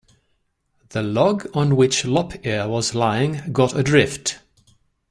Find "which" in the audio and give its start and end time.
1.75-2.05